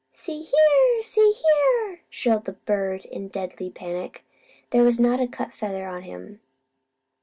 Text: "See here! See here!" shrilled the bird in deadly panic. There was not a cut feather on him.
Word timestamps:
"See 0.11 0.41
here! 0.41 1.03
See 1.03 1.31
here!" 1.31 2.01
shrilled 2.09 2.45
the 2.45 2.53
bird 2.53 3.05
in 3.05 3.27
deadly 3.27 3.69
panic. 3.69 4.25
There 4.71 4.81
was 4.81 4.99
not 4.99 5.21
a 5.21 5.27
cut 5.27 5.53
feather 5.53 5.85
on 5.87 6.01
him. 6.01 6.41